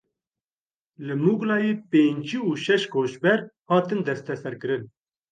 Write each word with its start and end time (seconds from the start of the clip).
Li 1.07 1.15
Muglayê 1.23 1.73
pêncî 1.91 2.39
û 2.49 2.51
şeş 2.65 2.83
koçber 2.93 3.39
hatin 3.71 3.99
desteserkirin. 4.07 4.83